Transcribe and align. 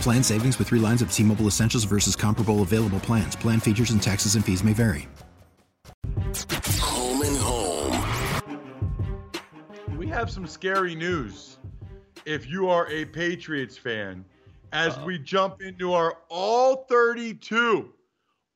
Plan 0.00 0.22
savings 0.22 0.58
with 0.58 0.68
three 0.68 0.78
lines 0.78 1.02
of 1.02 1.12
T 1.12 1.22
Mobile 1.24 1.46
Essentials 1.46 1.84
versus 1.84 2.14
comparable 2.14 2.62
available 2.62 3.00
plans. 3.00 3.34
Plan 3.34 3.58
features 3.60 3.90
and 3.90 4.02
taxes 4.02 4.36
and 4.36 4.44
fees 4.44 4.62
may 4.62 4.72
vary. 4.72 5.08
Home 6.80 7.22
and 7.22 7.36
home. 7.36 7.92
We 9.96 10.06
have 10.06 10.30
some 10.30 10.46
scary 10.46 10.94
news 10.94 11.58
if 12.24 12.48
you 12.48 12.68
are 12.68 12.88
a 12.88 13.04
Patriots 13.04 13.76
fan 13.76 14.24
as 14.72 14.98
we 15.00 15.18
jump 15.18 15.62
into 15.62 15.92
our 15.92 16.18
all 16.28 16.86
32 16.88 17.92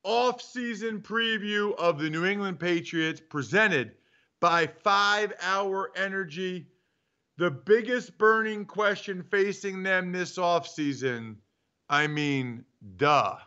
off-season 0.03 0.99
preview 1.01 1.75
of 1.75 1.99
the 1.99 2.09
New 2.09 2.25
England 2.25 2.59
Patriots 2.59 3.21
presented 3.29 3.91
by 4.39 4.67
5 4.67 5.33
Hour 5.41 5.91
Energy. 5.95 6.67
The 7.41 7.49
biggest 7.49 8.19
burning 8.19 8.65
question 8.65 9.23
facing 9.23 9.81
them 9.81 10.11
this 10.11 10.37
offseason, 10.37 11.37
I 11.89 12.05
mean, 12.05 12.63
duh. 12.97 13.37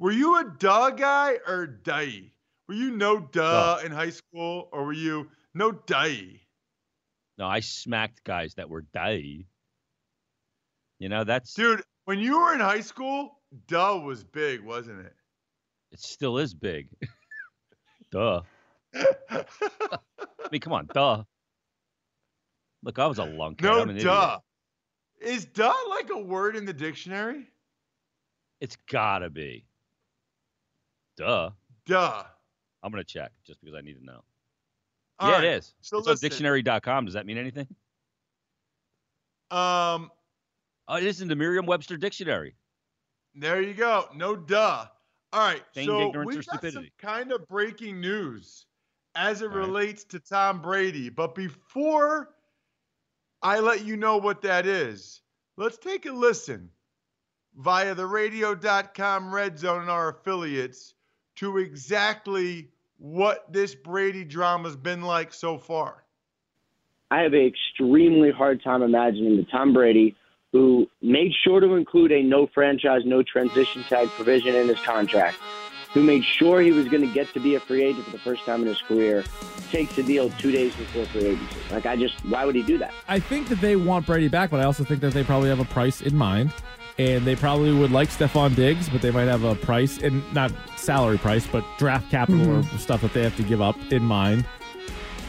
Were 0.00 0.10
you 0.10 0.40
a 0.40 0.52
duh 0.58 0.90
guy 0.90 1.36
or 1.46 1.64
die? 1.68 2.32
Were 2.66 2.74
you 2.74 2.90
no 2.90 3.20
duh, 3.20 3.76
Duh. 3.76 3.86
in 3.86 3.92
high 3.92 4.10
school 4.10 4.68
or 4.72 4.84
were 4.84 4.92
you 4.92 5.28
no 5.54 5.70
die? 5.70 6.40
No, 7.38 7.46
I 7.46 7.60
smacked 7.60 8.24
guys 8.24 8.54
that 8.54 8.68
were 8.68 8.82
die. 8.92 9.46
You 10.98 11.08
know, 11.08 11.22
that's 11.22 11.54
Dude, 11.54 11.84
when 12.06 12.18
you 12.18 12.40
were 12.40 12.52
in 12.52 12.58
high 12.58 12.80
school, 12.80 13.38
duh 13.68 14.00
was 14.04 14.24
big, 14.24 14.60
wasn't 14.64 15.06
it? 15.06 15.14
it 15.92 16.00
still 16.00 16.36
is 16.38 16.52
big. 16.52 16.88
duh. 18.10 18.40
I 18.96 19.44
mean, 20.50 20.60
come 20.60 20.72
on, 20.72 20.88
duh. 20.92 21.22
Look, 22.82 22.98
I 22.98 23.06
was 23.06 23.18
a 23.18 23.22
lunkhead. 23.24 23.62
no 23.62 23.80
I'm 23.82 23.88
duh. 23.96 24.38
idiot. 25.20 25.34
Is 25.36 25.44
duh 25.46 25.72
like 25.90 26.08
a 26.10 26.18
word 26.18 26.56
in 26.56 26.64
the 26.64 26.72
dictionary? 26.72 27.46
It's 28.60 28.76
gotta 28.90 29.28
be. 29.30 29.64
Duh. 31.16 31.50
Duh. 31.86 32.24
I'm 32.82 32.90
gonna 32.90 33.04
check 33.04 33.32
just 33.46 33.60
because 33.60 33.74
I 33.76 33.82
need 33.82 33.98
to 33.98 34.04
know. 34.04 34.22
All 35.18 35.28
yeah, 35.28 35.34
right, 35.36 35.44
it 35.44 35.56
is. 35.58 35.74
so 35.82 35.98
it's 35.98 36.08
on 36.08 36.16
dictionary.com. 36.16 37.04
Does 37.04 37.14
that 37.14 37.26
mean 37.26 37.36
anything? 37.36 37.66
Um, 39.50 40.10
Oh, 40.88 40.96
it 40.96 41.04
is 41.04 41.20
in 41.20 41.28
the 41.28 41.36
Merriam-Webster 41.36 41.96
dictionary. 41.98 42.54
there 43.34 43.62
you 43.62 43.74
go. 43.74 44.08
No 44.14 44.34
duh. 44.34 44.86
All 45.32 45.40
right. 45.40 45.62
So 45.72 46.10
or 46.12 46.24
got 46.24 46.72
some 46.72 46.88
kind 46.98 47.30
of 47.32 47.46
breaking 47.46 48.00
news 48.00 48.66
as 49.14 49.42
it 49.42 49.44
All 49.44 49.50
right. 49.50 49.66
relates 49.66 50.02
to 50.04 50.18
Tom 50.18 50.60
Brady. 50.60 51.08
But 51.10 51.34
before 51.36 52.30
I 53.42 53.60
let 53.60 53.84
you 53.84 53.96
know 53.96 54.18
what 54.18 54.42
that 54.42 54.66
is, 54.66 55.22
let's 55.56 55.78
take 55.78 56.06
a 56.06 56.12
listen 56.12 56.70
via 57.56 57.94
the 57.94 58.06
radio.com 58.06 59.34
red 59.34 59.58
zone 59.58 59.82
and 59.82 59.90
our 59.90 60.10
affiliates 60.10 60.94
to 61.36 61.58
exactly 61.58 62.70
what 62.98 63.50
this 63.50 63.74
Brady 63.74 64.24
drama's 64.24 64.76
been 64.76 65.02
like 65.02 65.32
so 65.32 65.56
far. 65.56 66.04
I 67.10 67.22
have 67.22 67.32
an 67.32 67.46
extremely 67.46 68.30
hard 68.30 68.62
time 68.62 68.82
imagining 68.82 69.36
the 69.36 69.46
Tom 69.50 69.72
Brady 69.72 70.14
who 70.52 70.86
made 71.00 71.32
sure 71.44 71.60
to 71.60 71.74
include 71.74 72.12
a 72.12 72.22
no 72.22 72.46
franchise, 72.52 73.02
no 73.04 73.22
transition 73.22 73.82
tag 73.84 74.08
provision 74.10 74.54
in 74.54 74.68
his 74.68 74.80
contract, 74.80 75.36
who 75.92 76.02
made 76.02 76.24
sure 76.24 76.60
he 76.60 76.72
was 76.72 76.88
going 76.88 77.06
to 77.06 77.12
get 77.12 77.32
to 77.34 77.40
be 77.40 77.56
a 77.56 77.60
free 77.60 77.82
agent 77.82 78.04
for 78.04 78.12
the 78.12 78.18
first 78.18 78.44
time 78.44 78.62
in 78.62 78.68
his 78.68 78.80
career, 78.82 79.24
takes 79.70 79.98
a 79.98 80.02
deal 80.02 80.30
two 80.30 80.50
days 80.52 80.74
before 80.76 81.04
free 81.06 81.26
agency. 81.26 81.56
Like, 81.70 81.86
I 81.86 81.96
just, 81.96 82.24
why 82.26 82.44
would 82.44 82.54
he 82.54 82.62
do 82.62 82.78
that? 82.78 82.92
I 83.08 83.18
think 83.18 83.48
that 83.48 83.60
they 83.60 83.76
want 83.76 84.06
Brady 84.06 84.28
back, 84.28 84.50
but 84.50 84.60
I 84.60 84.64
also 84.64 84.84
think 84.84 85.00
that 85.00 85.12
they 85.12 85.24
probably 85.24 85.48
have 85.48 85.60
a 85.60 85.64
price 85.64 86.00
in 86.00 86.16
mind. 86.16 86.52
And 86.98 87.24
they 87.24 87.34
probably 87.34 87.72
would 87.72 87.92
like 87.92 88.10
Stefon 88.10 88.54
Diggs, 88.54 88.90
but 88.90 89.00
they 89.00 89.10
might 89.10 89.24
have 89.24 89.42
a 89.42 89.54
price, 89.54 89.98
and 90.02 90.22
not 90.34 90.52
salary 90.76 91.16
price, 91.16 91.46
but 91.46 91.64
draft 91.78 92.10
capital 92.10 92.42
or 92.42 92.62
mm-hmm. 92.62 92.76
stuff 92.76 93.00
that 93.00 93.14
they 93.14 93.22
have 93.22 93.34
to 93.36 93.42
give 93.42 93.62
up 93.62 93.76
in 93.90 94.02
mind. 94.02 94.44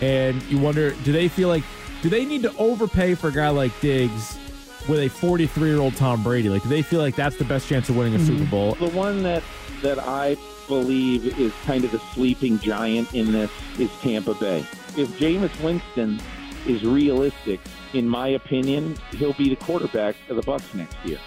And 0.01 0.43
you 0.43 0.59
wonder, 0.59 0.91
do 1.05 1.13
they 1.13 1.29
feel 1.29 1.47
like, 1.47 1.63
do 2.01 2.09
they 2.09 2.25
need 2.25 2.41
to 2.41 2.53
overpay 2.57 3.15
for 3.15 3.29
a 3.29 3.31
guy 3.31 3.49
like 3.49 3.79
Diggs 3.79 4.37
with 4.87 4.99
a 4.99 5.09
43 5.09 5.69
year 5.69 5.79
old 5.79 5.95
Tom 5.95 6.23
Brady? 6.23 6.49
Like, 6.49 6.63
do 6.63 6.69
they 6.69 6.81
feel 6.81 6.99
like 6.99 7.15
that's 7.15 7.37
the 7.37 7.45
best 7.45 7.67
chance 7.67 7.89
of 7.89 7.97
winning 7.97 8.15
a 8.15 8.19
Super 8.19 8.45
Bowl? 8.45 8.73
The 8.75 8.89
one 8.89 9.23
that 9.23 9.43
that 9.81 9.99
I 9.99 10.37
believe 10.67 11.39
is 11.39 11.51
kind 11.65 11.83
of 11.83 11.91
the 11.91 11.99
sleeping 12.13 12.59
giant 12.59 13.13
in 13.13 13.31
this 13.31 13.51
is 13.79 13.89
Tampa 14.01 14.33
Bay. 14.35 14.59
If 14.97 15.09
Jameis 15.19 15.61
Winston 15.63 16.21
is 16.67 16.83
realistic, 16.83 17.59
in 17.93 18.07
my 18.07 18.29
opinion, 18.29 18.95
he'll 19.11 19.33
be 19.33 19.49
the 19.49 19.55
quarterback 19.55 20.15
of 20.29 20.35
the 20.35 20.43
Bucs 20.43 20.73
next 20.73 20.95
year. 21.03 21.19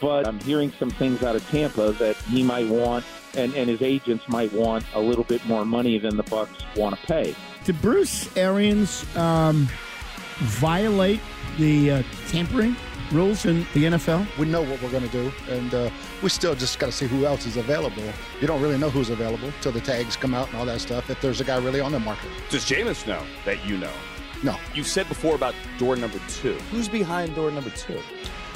But 0.00 0.26
I'm 0.26 0.40
hearing 0.40 0.72
some 0.78 0.90
things 0.90 1.22
out 1.22 1.36
of 1.36 1.48
Tampa 1.50 1.92
that 1.92 2.16
he 2.16 2.42
might 2.42 2.66
want 2.66 3.04
and, 3.36 3.54
and 3.54 3.68
his 3.68 3.82
agents 3.82 4.26
might 4.28 4.52
want 4.52 4.84
a 4.94 5.00
little 5.00 5.24
bit 5.24 5.44
more 5.46 5.64
money 5.64 5.98
than 5.98 6.16
the 6.16 6.24
Bucs 6.24 6.76
want 6.76 6.98
to 6.98 7.06
pay. 7.06 7.34
Did 7.64 7.80
Bruce 7.80 8.34
Arians 8.36 9.04
um, 9.16 9.68
violate 10.38 11.20
the 11.58 11.90
uh, 11.90 12.02
tampering 12.28 12.74
rules 13.12 13.44
in 13.46 13.60
the 13.74 13.84
NFL? 13.84 14.26
We 14.38 14.46
know 14.46 14.62
what 14.62 14.80
we're 14.82 14.90
going 14.90 15.08
to 15.08 15.12
do, 15.12 15.32
and 15.50 15.74
uh, 15.74 15.90
we 16.22 16.28
still 16.28 16.54
just 16.54 16.78
got 16.78 16.86
to 16.86 16.92
see 16.92 17.06
who 17.06 17.26
else 17.26 17.46
is 17.46 17.56
available. 17.56 18.02
You 18.40 18.46
don't 18.46 18.62
really 18.62 18.78
know 18.78 18.90
who's 18.90 19.10
available 19.10 19.52
till 19.60 19.72
the 19.72 19.80
tags 19.80 20.16
come 20.16 20.34
out 20.34 20.48
and 20.48 20.56
all 20.58 20.66
that 20.66 20.80
stuff. 20.80 21.10
If 21.10 21.20
there's 21.20 21.40
a 21.40 21.44
guy 21.44 21.56
really 21.58 21.80
on 21.80 21.92
the 21.92 22.00
market, 22.00 22.30
Does 22.50 22.64
Jameis 22.64 23.06
know 23.06 23.22
that 23.44 23.64
you 23.66 23.76
know? 23.78 23.92
no. 24.42 24.56
You 24.74 24.84
said 24.84 25.08
before 25.08 25.34
about 25.34 25.54
door 25.78 25.96
number 25.96 26.18
two. 26.28 26.54
Who's 26.70 26.88
behind 26.88 27.34
door 27.34 27.50
number 27.50 27.70
two? 27.70 28.00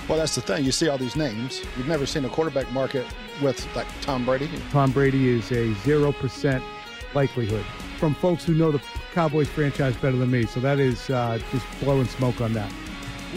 Well, 0.08 0.18
that's 0.18 0.34
the 0.34 0.40
thing. 0.40 0.64
You 0.64 0.72
see 0.72 0.88
all 0.88 0.98
these 0.98 1.14
names. 1.16 1.62
You've 1.76 1.86
never 1.88 2.06
seen 2.06 2.24
a 2.24 2.28
quarterback 2.28 2.70
market 2.72 3.06
with 3.40 3.64
like 3.76 3.86
Tom 4.00 4.24
Brady. 4.24 4.50
Tom 4.70 4.90
Brady 4.90 5.28
is 5.28 5.50
a 5.52 5.68
0% 5.84 6.62
likelihood 7.14 7.64
from 7.98 8.14
folks 8.16 8.44
who 8.44 8.52
know 8.54 8.72
the 8.72 8.82
Cowboys 9.12 9.48
franchise 9.48 9.94
better 9.96 10.16
than 10.16 10.30
me. 10.30 10.44
So 10.46 10.58
that 10.60 10.80
is 10.80 11.08
uh, 11.10 11.38
just 11.52 11.64
blowing 11.80 12.06
smoke 12.06 12.40
on 12.40 12.52
that. 12.54 12.72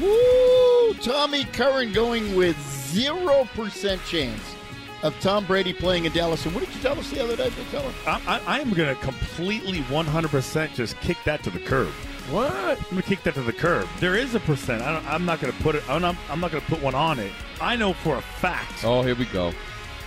Woo! 0.01 0.93
Tommy 0.95 1.45
Curran 1.45 1.93
going 1.93 2.35
with 2.35 2.57
0% 2.57 4.05
chance 4.05 4.55
of 5.03 5.17
Tom 5.19 5.45
Brady 5.45 5.73
playing 5.73 6.05
in 6.05 6.11
Dallas. 6.11 6.45
And 6.45 6.53
what 6.55 6.65
did 6.65 6.73
you 6.75 6.81
tell 6.81 6.97
us 6.97 7.09
the 7.11 7.23
other 7.23 7.35
day, 7.35 7.49
Bill 7.49 7.65
Keller? 7.71 7.93
I, 8.07 8.21
I, 8.27 8.57
I 8.57 8.59
am 8.59 8.73
going 8.73 8.93
to 8.93 9.01
completely 9.01 9.79
100% 9.83 10.73
just 10.73 10.99
kick 11.01 11.17
that 11.25 11.43
to 11.43 11.49
the 11.49 11.59
curb. 11.59 11.89
What? 12.31 12.51
I'm 12.51 12.83
going 12.89 13.01
to 13.01 13.03
kick 13.03 13.23
that 13.23 13.35
to 13.35 13.41
the 13.41 13.53
curb. 13.53 13.87
There 13.99 14.15
is 14.15 14.33
a 14.33 14.39
percent. 14.39 14.81
I 14.81 14.93
don't, 14.93 15.05
I'm 15.05 15.25
not 15.25 15.39
going 15.39 15.53
to 15.53 15.63
put 15.63 15.75
it. 15.75 15.87
I'm 15.87 16.01
not, 16.01 16.15
I'm 16.29 16.39
not 16.39 16.51
going 16.51 16.63
to 16.63 16.69
put 16.69 16.81
one 16.81 16.95
on 16.95 17.19
it. 17.19 17.31
I 17.61 17.75
know 17.75 17.93
for 17.93 18.17
a 18.17 18.21
fact. 18.21 18.83
Oh, 18.83 19.03
here 19.03 19.15
we 19.15 19.25
go. 19.25 19.53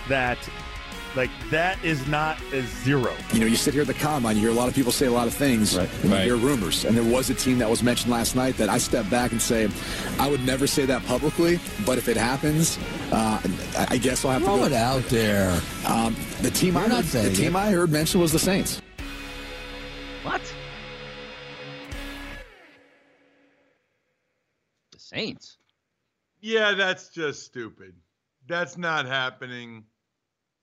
That, 0.09 0.37
like, 1.15 1.29
that 1.49 1.83
is 1.83 2.07
not 2.07 2.39
a 2.53 2.61
zero. 2.83 3.13
You 3.33 3.39
know, 3.39 3.45
you 3.47 3.55
sit 3.55 3.73
here 3.73 3.81
at 3.81 3.87
the 3.87 3.93
combine, 3.95 4.35
you 4.35 4.41
hear 4.43 4.51
a 4.51 4.53
lot 4.53 4.67
of 4.67 4.75
people 4.75 4.91
say 4.91 5.07
a 5.07 5.11
lot 5.11 5.27
of 5.27 5.33
things, 5.33 5.75
and 5.75 5.89
you 6.03 6.09
Right. 6.11 6.23
hear 6.25 6.35
rumors. 6.35 6.85
And 6.85 6.95
there 6.95 7.03
was 7.03 7.29
a 7.29 7.33
team 7.33 7.57
that 7.59 7.69
was 7.69 7.81
mentioned 7.81 8.11
last 8.11 8.35
night 8.35 8.57
that 8.57 8.69
I 8.69 8.77
step 8.77 9.09
back 9.09 9.31
and 9.31 9.41
say, 9.41 9.69
I 10.19 10.29
would 10.29 10.45
never 10.45 10.67
say 10.67 10.85
that 10.85 11.03
publicly, 11.05 11.59
but 11.85 11.97
if 11.97 12.07
it 12.07 12.17
happens, 12.17 12.77
uh, 13.11 13.41
I 13.77 13.87
I 13.91 13.97
guess 13.97 14.23
I'll 14.23 14.31
have 14.31 14.43
Throw 14.43 14.55
to 14.55 14.59
go. 14.61 14.65
it 14.67 14.73
out 14.73 15.03
there. 15.09 15.59
Um, 15.87 16.15
the 16.41 16.51
team 16.51 16.77
I 16.77 16.81
You're 16.81 16.89
not 16.89 17.05
heard, 17.05 17.31
the 17.31 17.35
team 17.35 17.55
it. 17.55 17.59
I 17.59 17.71
heard 17.71 17.89
mentioned 17.91 18.21
was 18.21 18.31
the 18.31 18.39
Saints. 18.39 18.81
What? 20.23 20.41
The 24.91 24.99
Saints. 24.99 25.57
Yeah, 26.41 26.73
that's 26.73 27.09
just 27.09 27.43
stupid. 27.43 27.93
That's 28.47 28.77
not 28.77 29.05
happening. 29.05 29.83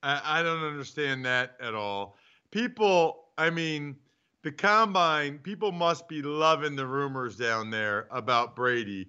I, 0.06 0.38
I 0.38 0.42
don't 0.42 0.62
understand 0.62 1.24
that 1.24 1.56
at 1.60 1.74
all. 1.74 2.16
People, 2.52 3.24
I 3.36 3.50
mean, 3.50 3.96
the 4.42 4.52
combine, 4.52 5.38
people 5.38 5.72
must 5.72 6.08
be 6.08 6.22
loving 6.22 6.76
the 6.76 6.86
rumors 6.86 7.36
down 7.36 7.70
there 7.70 8.06
about 8.12 8.54
Brady. 8.54 9.08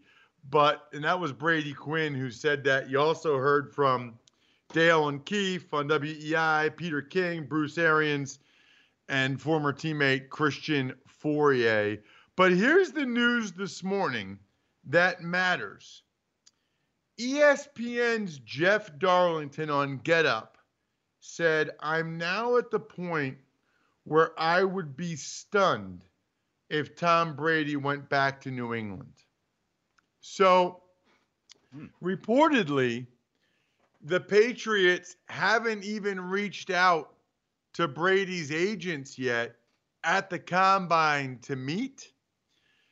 But, 0.49 0.87
and 0.93 1.03
that 1.03 1.19
was 1.19 1.31
Brady 1.31 1.73
Quinn 1.73 2.15
who 2.15 2.31
said 2.31 2.63
that. 2.63 2.89
You 2.89 2.99
also 2.99 3.37
heard 3.37 3.71
from 3.75 4.17
Dale 4.73 5.07
and 5.09 5.23
Keefe 5.23 5.71
on 5.71 5.87
WEEI, 5.87 6.75
Peter 6.75 7.03
King, 7.03 7.45
Bruce 7.45 7.77
Arians, 7.77 8.39
and 9.07 9.39
former 9.39 9.71
teammate 9.71 10.29
Christian 10.29 10.95
Fauria. 11.21 11.99
But 12.35 12.53
here's 12.53 12.91
the 12.91 13.05
news 13.05 13.51
this 13.51 13.83
morning 13.83 14.39
that 14.85 15.21
matters. 15.21 16.01
ESPN's 17.19 18.39
Jeff 18.39 18.97
Darlington 18.97 19.69
on 19.69 19.97
Get 19.97 20.25
Up 20.25 20.56
said, 21.27 21.71
I'm 21.81 22.17
now 22.17 22.57
at 22.57 22.71
the 22.71 22.79
point 22.79 23.37
where 24.05 24.31
I 24.39 24.63
would 24.63 24.95
be 24.95 25.15
stunned 25.15 26.05
if 26.69 26.95
Tom 26.95 27.35
Brady 27.35 27.75
went 27.75 28.09
back 28.09 28.41
to 28.41 28.51
New 28.51 28.73
England. 28.73 29.13
So, 30.21 30.81
hmm. 31.73 31.85
reportedly, 32.01 33.07
the 34.01 34.19
Patriots 34.19 35.17
haven't 35.27 35.83
even 35.83 36.19
reached 36.19 36.69
out 36.69 37.13
to 37.73 37.87
Brady's 37.87 38.51
agents 38.51 39.19
yet 39.19 39.55
at 40.03 40.29
the 40.29 40.39
combine 40.39 41.39
to 41.43 41.55
meet. 41.55 42.11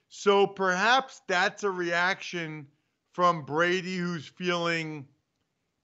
So 0.09 0.45
perhaps 0.45 1.21
that's 1.27 1.63
a 1.63 1.71
reaction 1.71 2.67
from 3.13 3.45
Brady 3.45 3.97
who's 3.97 4.27
feeling 4.27 5.07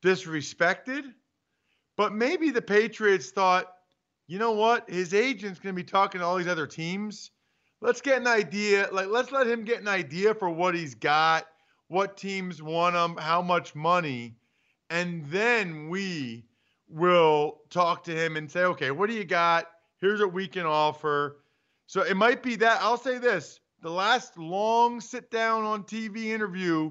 disrespected. 0.04 1.14
But 2.02 2.16
maybe 2.16 2.50
the 2.50 2.64
Patriots 2.64 3.30
thought, 3.30 3.76
you 4.26 4.40
know 4.40 4.54
what? 4.54 4.90
His 4.90 5.14
agent's 5.14 5.60
going 5.60 5.76
to 5.76 5.80
be 5.80 5.88
talking 5.88 6.20
to 6.20 6.26
all 6.26 6.36
these 6.36 6.48
other 6.48 6.66
teams. 6.66 7.30
Let's 7.80 8.02
get 8.02 8.20
an 8.20 8.26
idea. 8.26 8.90
Like, 8.92 9.10
let's 9.10 9.32
let 9.32 9.46
him 9.46 9.66
get 9.66 9.82
an 9.82 9.88
idea 9.88 10.34
for 10.34 10.50
what 10.50 10.74
he's 10.74 10.96
got, 10.96 11.46
what 11.90 12.18
teams 12.18 12.60
want 12.60 12.96
him, 12.96 13.18
how 13.18 13.44
much 13.44 13.76
money. 13.76 14.36
And 14.90 15.30
then 15.30 15.90
we 15.90 16.48
will 16.90 17.60
talk 17.70 18.04
to 18.06 18.16
him 18.16 18.36
and 18.36 18.50
say, 18.50 18.64
okay, 18.64 18.90
what 18.90 19.08
do 19.08 19.16
you 19.16 19.24
got? 19.24 19.68
Here's 20.00 20.22
what 20.22 20.34
we 20.34 20.48
can 20.48 20.66
offer. 20.66 21.44
So 21.86 22.02
it 22.02 22.18
might 22.18 22.42
be 22.42 22.56
that. 22.56 22.82
I'll 22.82 22.98
say 22.98 23.20
this 23.20 23.60
the 23.84 23.92
last 23.92 24.40
long 24.40 25.02
sit 25.02 25.30
down 25.30 25.66
on 25.66 25.84
TV 25.84 26.30
interview 26.30 26.90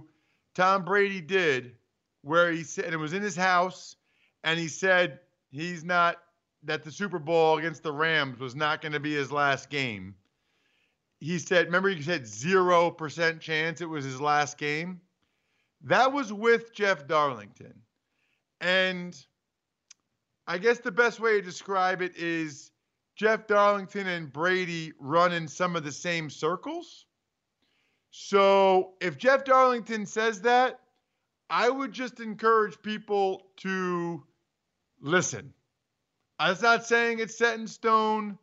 Tom 0.54 0.84
Brady 0.84 1.20
did, 1.20 1.74
where 2.22 2.52
he 2.52 2.62
said, 2.62 2.92
it 2.92 2.96
was 2.96 3.12
in 3.12 3.22
his 3.22 3.34
house, 3.34 3.96
and 4.44 4.58
he 4.58 4.68
said 4.68 5.20
he's 5.50 5.84
not, 5.84 6.16
that 6.62 6.84
the 6.84 6.90
Super 6.90 7.18
Bowl 7.18 7.58
against 7.58 7.82
the 7.82 7.92
Rams 7.92 8.38
was 8.38 8.54
not 8.54 8.82
going 8.82 8.92
to 8.92 9.00
be 9.00 9.14
his 9.14 9.32
last 9.32 9.70
game. 9.70 10.14
He 11.18 11.38
said, 11.38 11.66
remember, 11.66 11.88
he 11.90 12.02
said 12.02 12.22
0% 12.22 13.40
chance 13.40 13.80
it 13.80 13.88
was 13.88 14.04
his 14.04 14.20
last 14.20 14.58
game? 14.58 15.00
That 15.82 16.12
was 16.12 16.32
with 16.32 16.74
Jeff 16.74 17.06
Darlington. 17.06 17.74
And 18.60 19.16
I 20.46 20.58
guess 20.58 20.78
the 20.78 20.90
best 20.90 21.20
way 21.20 21.32
to 21.36 21.42
describe 21.42 22.02
it 22.02 22.16
is 22.16 22.70
Jeff 23.16 23.46
Darlington 23.46 24.06
and 24.06 24.32
Brady 24.32 24.92
run 24.98 25.32
in 25.32 25.46
some 25.46 25.76
of 25.76 25.84
the 25.84 25.92
same 25.92 26.28
circles. 26.28 27.06
So 28.10 28.94
if 29.00 29.16
Jeff 29.16 29.44
Darlington 29.44 30.06
says 30.06 30.40
that, 30.42 30.80
I 31.48 31.68
would 31.68 31.92
just 31.92 32.20
encourage 32.20 32.80
people 32.82 33.46
to 33.58 34.22
listen. 35.00 35.52
I'm 36.38 36.56
not 36.62 36.86
saying 36.86 37.18
it's 37.18 37.36
set 37.36 37.58
in 37.58 37.66
stone, 37.66 38.38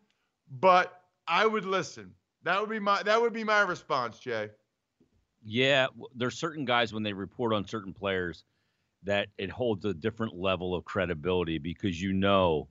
but 0.59 1.01
I 1.27 1.45
would 1.45 1.65
listen. 1.65 2.13
That 2.43 2.61
would 2.61 2.69
be 2.69 2.79
my 2.79 3.03
that 3.03 3.21
would 3.21 3.33
be 3.33 3.43
my 3.43 3.61
response, 3.61 4.19
Jay. 4.19 4.49
Yeah, 5.43 5.87
there's 6.15 6.37
certain 6.37 6.65
guys 6.65 6.93
when 6.93 7.03
they 7.03 7.13
report 7.13 7.53
on 7.53 7.67
certain 7.67 7.93
players 7.93 8.43
that 9.03 9.29
it 9.37 9.49
holds 9.49 9.85
a 9.85 9.93
different 9.93 10.35
level 10.35 10.75
of 10.75 10.85
credibility 10.85 11.57
because 11.57 12.01
you 12.01 12.13
know 12.13 12.67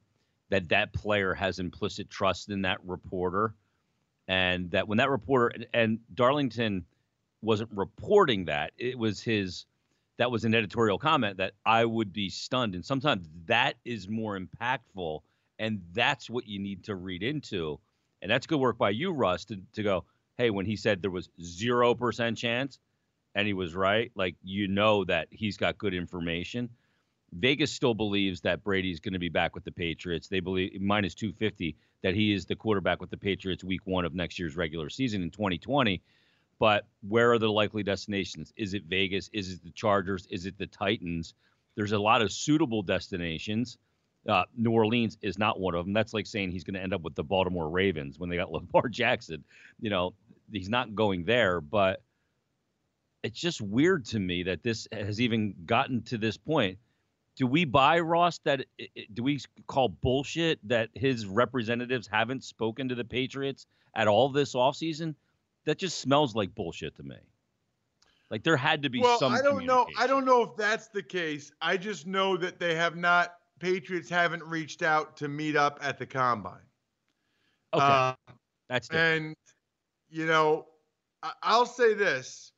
that 0.51 0.69
that 0.69 0.93
player 0.93 1.35
has 1.35 1.59
implicit 1.59 2.09
trust 2.09 2.51
in 2.51 2.63
that 2.63 2.79
reporter 2.85 3.55
and 4.29 4.71
that 4.71 4.87
when 4.87 4.99
that 4.99 5.11
reporter 5.11 5.53
and 5.73 5.99
Darlington 6.15 6.85
wasn't 7.43 7.71
reporting 7.73 8.45
that 8.47 8.73
it 8.77 8.99
was 8.99 9.21
his 9.21 9.67
that 10.19 10.31
was 10.31 10.45
an 10.45 10.55
editorial 10.55 10.99
comment 10.99 11.39
that 11.39 11.53
I 11.65 11.85
would 11.85 12.13
be 12.13 12.29
stunned 12.29 12.75
and 12.75 12.85
sometimes 12.85 13.29
that 13.47 13.75
is 13.85 14.09
more 14.09 14.39
impactful 14.39 15.21
and 15.59 15.81
that's 15.93 16.29
what 16.29 16.47
you 16.47 16.59
need 16.59 16.85
to 16.85 16.95
read 16.95 17.23
into 17.23 17.79
and 18.23 18.31
that's 18.31 18.47
good 18.47 18.61
work 18.61 18.79
by 18.79 18.91
you 18.91 19.13
Russ 19.13 19.45
to, 19.47 19.61
to 19.75 19.83
go 19.83 20.05
hey 20.39 20.51
when 20.51 20.67
he 20.67 20.77
said 20.77 21.03
there 21.03 21.11
was 21.11 21.29
0% 21.41 22.37
chance 22.37 22.79
and 23.35 23.47
he 23.47 23.53
was 23.53 23.75
right 23.75 24.11
like 24.15 24.37
you 24.43 24.69
know 24.69 25.05
that 25.05 25.29
he's 25.31 25.57
got 25.57 25.79
good 25.79 25.95
information 25.95 26.71
Vegas 27.33 27.73
still 27.73 27.95
believes 27.95 28.41
that 28.43 28.63
Brady's 28.63 29.01
going 29.01 29.13
to 29.13 29.19
be 29.19 29.29
back 29.29 29.55
with 29.55 29.65
the 29.65 29.73
Patriots. 29.73 30.29
They 30.29 30.41
believe 30.41 30.81
minus 30.81 31.15
250 31.15 31.77
that 32.03 32.15
he 32.15 32.33
is 32.33 32.47
the 32.47 32.57
quarterback 32.57 33.01
with 33.01 33.11
the 33.11 33.17
Patriots 33.17 33.65
week 33.65 33.81
one 33.85 34.05
of 34.05 34.15
next 34.15 34.39
year's 34.39 34.57
regular 34.57 34.89
season 34.89 35.23
in 35.23 35.31
2020. 35.31 36.03
But 36.59 36.87
where 37.07 37.33
are 37.33 37.39
the 37.39 37.51
likely 37.51 37.83
destinations? 37.83 38.53
Is 38.57 38.75
it 38.75 38.85
Vegas? 38.85 39.29
Is 39.33 39.53
it 39.53 39.63
the 39.63 39.71
Chargers? 39.71 40.27
Is 40.31 40.47
it 40.47 40.57
the 40.59 40.67
Titans? 40.67 41.35
There's 41.75 41.93
a 41.93 41.99
lot 41.99 42.23
of 42.23 42.33
suitable 42.33 42.83
destinations. 42.83 43.77
Uh, 44.27 44.45
New 44.57 44.71
Orleans 44.71 45.19
is 45.23 45.39
not 45.39 45.61
one 45.61 45.75
of 45.75 45.85
them. 45.85 45.93
That's 45.93 46.15
like 46.15 46.27
saying 46.27 46.51
he's 46.51 46.65
going 46.65 46.75
to 46.75 46.83
end 46.83 46.95
up 46.95 47.03
with 47.03 47.15
the 47.15 47.23
Baltimore 47.23 47.69
Ravens 47.69 48.19
when 48.19 48.31
they 48.31 48.37
got 48.37 48.51
Lamar 48.73 48.89
Jackson. 48.89 49.45
You 49.81 49.91
know, 49.91 50.15
he's 50.51 50.69
not 50.69 50.95
going 50.95 51.25
there, 51.25 51.61
but 51.61 52.03
it's 53.23 53.39
just 53.39 53.61
weird 53.61 54.07
to 54.07 54.19
me 54.19 54.45
that 54.45 54.63
this 54.63 54.89
has 54.93 55.21
even 55.21 55.55
gotten 55.67 56.03
to 56.05 56.19
this 56.19 56.37
point 56.37 56.79
do 57.37 57.47
we 57.47 57.67
buy 57.67 58.01
Ross 58.01 58.39
that 58.45 58.65
do 59.13 59.23
we 59.23 59.41
call 59.67 59.89
bullshit 59.89 60.59
that 60.69 60.89
his 60.95 61.27
representatives 61.27 62.09
haven't 62.09 62.43
spoken 62.43 62.89
to 62.89 62.95
the 62.95 63.05
Patriots 63.05 63.67
at 63.95 64.09
all 64.09 64.31
this 64.31 64.55
offseason? 64.55 65.15
That 65.67 65.79
just 65.79 66.01
smells 66.01 66.35
like 66.35 66.55
bullshit 66.55 66.97
to 66.97 67.03
me. 67.03 67.17
Like 68.31 68.43
there 68.43 68.57
had 68.57 68.83
to 68.83 68.91
be 68.91 69.01
well, 69.01 69.19
some. 69.19 69.33
I 69.33 69.43
don't 69.43 69.67
know. 69.67 69.87
I 69.99 70.07
don't 70.07 70.25
know 70.25 70.43
if 70.43 70.57
that's 70.57 70.89
the 70.89 71.03
case. 71.03 71.53
I 71.61 71.77
just 71.77 72.07
know 72.07 72.37
that 72.37 72.59
they 72.59 72.75
have 72.75 72.97
not. 72.97 73.35
Patriots 73.59 74.11
haven't 74.11 74.43
reached 74.43 74.83
out 74.83 75.17
to 75.19 75.29
meet 75.29 75.57
up 75.57 75.79
at 75.83 75.99
the 75.99 76.07
combine. 76.07 76.59
Okay, 77.73 77.85
uh, 77.85 78.15
that's 78.69 78.89
different. 78.89 79.27
and 79.27 79.37
you 80.09 80.27
know, 80.27 80.67
I'll 81.43 81.67
say 81.67 81.95
this. 81.95 82.53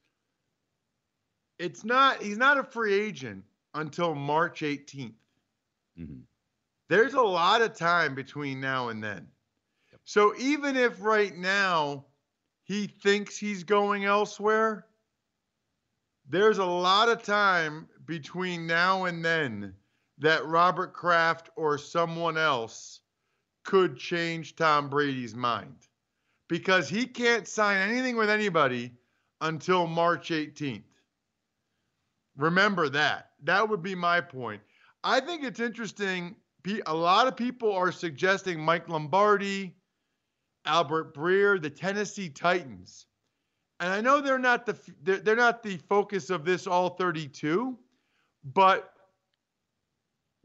It's 1.59 1.85
not. 1.85 2.23
He's 2.23 2.39
not 2.39 2.59
a 2.59 2.65
free 2.65 2.95
agent 2.95 3.45
until 3.75 4.15
March 4.15 4.61
18th. 4.61 5.13
Mm-hmm. 5.99 6.21
There's 6.89 7.15
a 7.15 7.21
lot 7.21 7.61
of 7.61 7.75
time 7.75 8.15
between 8.15 8.61
now 8.61 8.89
and 8.89 9.05
then. 9.05 9.29
Yep. 9.93 10.01
So 10.05 10.35
even 10.39 10.77
if 10.77 11.03
right 11.03 11.37
now 11.37 12.07
he 12.69 12.87
thinks 12.87 13.39
he's 13.39 13.65
going 13.65 14.05
elsewhere, 14.05 14.87
there's 16.29 16.59
a 16.59 16.65
lot 16.65 17.09
of 17.09 17.23
time 17.23 17.89
between 18.05 18.67
now 18.67 19.07
and 19.07 19.25
then 19.25 19.75
that 20.19 20.45
Robert 20.45 20.93
Kraft 20.93 21.49
or 21.57 21.79
someone 21.79 22.37
else 22.37 23.01
could 23.65 23.97
change 23.97 24.55
Tom 24.55 24.91
Brady's 24.91 25.35
mind 25.35 25.89
because 26.49 26.91
he 26.91 27.07
can't 27.07 27.49
sign 27.49 27.89
anything 27.89 28.17
with 28.17 28.29
anybody 28.29 28.93
until 29.41 29.87
March 29.87 30.29
18th. 30.29 30.83
Remember 32.37 32.91
that. 32.91 33.31
That 33.45 33.67
would 33.67 33.83
be 33.83 33.95
my 33.95 34.21
point. 34.21 34.61
I 35.03 35.21
think 35.21 35.43
it's 35.43 35.61
interesting. 35.61 36.37
A 36.87 36.95
lot 36.95 37.29
of 37.29 37.37
people 37.37 37.73
are 37.73 37.93
suggesting 37.93 38.61
Mike 38.61 38.91
Lombardi, 38.91 39.75
Albert 40.69 41.15
Breer, 41.15 41.61
the 41.61 41.71
Tennessee 41.71 42.29
Titans. 42.29 43.07
And 43.81 43.93
I 43.93 44.01
know 44.01 44.21
they're 44.21 44.39
not 44.39 44.67
the 44.67 44.77
they're 45.03 45.37
not 45.37 45.63
the 45.63 45.79
focus 45.89 46.31
of 46.31 46.45
this 46.45 46.67
all 46.67 46.91
32, 46.91 47.77
but 48.45 48.93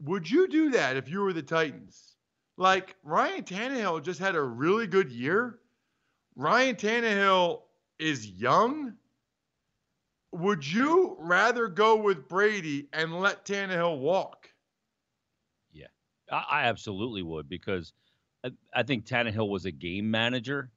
would 0.00 0.28
you 0.28 0.48
do 0.48 0.70
that 0.70 0.96
if 0.96 1.08
you 1.08 1.20
were 1.20 1.32
the 1.32 1.42
Titans? 1.42 2.16
Like 2.56 2.96
Ryan 3.02 3.42
Tannehill 3.42 4.02
just 4.02 4.20
had 4.20 4.34
a 4.34 4.42
really 4.42 4.86
good 4.86 5.10
year. 5.10 5.58
Ryan 6.36 6.76
Tannehill 6.76 7.62
is 7.98 8.26
young 8.26 8.94
would 10.34 10.66
you 10.66 11.16
rather 11.20 11.68
go 11.68 11.96
with 11.96 12.28
Brady 12.28 12.88
and 12.92 13.20
let 13.20 13.44
Tannehill 13.44 13.98
walk? 13.98 14.50
Yeah, 15.72 15.86
I, 16.30 16.44
I 16.50 16.62
absolutely 16.64 17.22
would 17.22 17.48
because 17.48 17.92
I, 18.74 18.82
think 18.82 19.06
Tannehill 19.06 19.48
was 19.48 19.64
a 19.64 19.70
game 19.70 20.10
manager. 20.10 20.70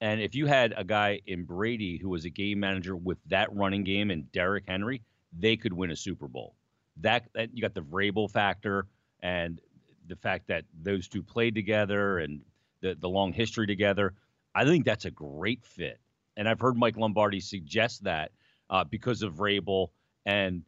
And 0.00 0.20
if 0.20 0.34
you 0.34 0.46
had 0.46 0.74
a 0.76 0.82
guy 0.82 1.20
in 1.26 1.44
Brady 1.44 1.96
who 1.98 2.08
was 2.08 2.24
a 2.24 2.30
game 2.30 2.60
manager 2.60 2.96
with 2.96 3.18
that 3.26 3.54
running 3.54 3.84
game 3.84 4.10
and 4.10 4.30
Derrick 4.32 4.64
Henry, 4.66 5.02
they 5.38 5.56
could 5.56 5.72
win 5.72 5.90
a 5.90 5.96
Super 5.96 6.26
Bowl. 6.26 6.54
That, 7.00 7.28
that 7.34 7.54
you 7.54 7.62
got 7.62 7.74
the 7.74 7.82
Vrabel 7.82 8.30
factor 8.30 8.86
and 9.22 9.60
the 10.08 10.16
fact 10.16 10.48
that 10.48 10.64
those 10.82 11.08
two 11.08 11.22
played 11.22 11.54
together 11.54 12.18
and 12.18 12.40
the 12.80 12.94
the 12.94 13.08
long 13.08 13.32
history 13.32 13.66
together. 13.66 14.14
I 14.54 14.64
think 14.64 14.84
that's 14.84 15.06
a 15.06 15.10
great 15.10 15.64
fit, 15.64 15.98
and 16.36 16.48
I've 16.48 16.60
heard 16.60 16.76
Mike 16.76 16.96
Lombardi 16.96 17.40
suggest 17.40 18.04
that 18.04 18.32
uh, 18.68 18.84
because 18.84 19.22
of 19.22 19.34
Vrabel 19.34 19.88
and 20.26 20.62